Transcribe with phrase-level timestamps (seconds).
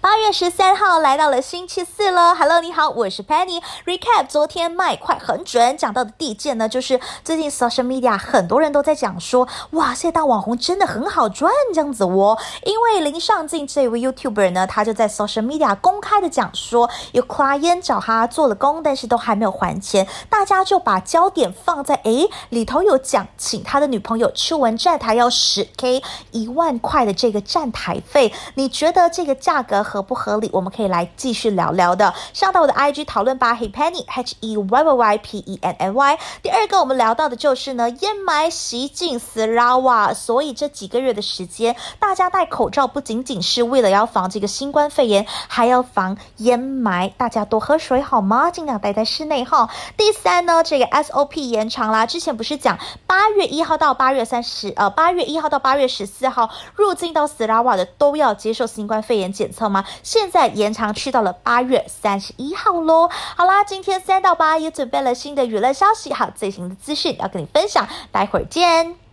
[0.00, 3.62] 八月十三号来到了星期四了，Hello，你好，我是 Penny。
[3.84, 12.38] Recap 昨天卖快很准，讲到的第一件呢，就是最近 social media 很多人都在讲说，哇，现在当网红真的很好赚这样子哦。
[12.64, 29.84] 因为林上镜这位 YouTuber 呢，他就在 social media 公开的讲说，有 client 找他做了工，但是都还没有还钱，大家就把焦点放在，诶，里头有讲请他的女朋友去文站台要十 K 一万块的这个站台费，你觉得这个价格？
[29.90, 30.48] 合不合理？
[30.52, 32.14] 我们可以来继续聊聊的。
[32.32, 36.18] 上到我的 IG 讨论吧，Hey Penny H E Y Y Y P E N N Y。
[36.42, 47.12] 第二个我们聊到的就是呢，烟霾袭进斯拉瓦，所以这几个月的时间，大家戴口罩不仅仅是为了要防这个新冠肺炎，还要防烟霾。
[47.16, 48.52] 大家多喝水好吗？
[48.52, 49.68] 尽量待在室内哈。
[49.96, 52.06] 第三呢，这个 SOP 延长啦。
[52.06, 52.78] 之前不是讲
[53.08, 59.79] 八月一号到八月三十，呃，八月一号到八月十四号入境到斯拉瓦的都要接受新冠肺炎检测吗？
[60.02, 63.08] 现在延长去到了八月三十一号喽。
[63.36, 69.09] 好啦，今天三到八也准备了新的娱乐消息，还有最新的资讯要跟你分享，待会儿见。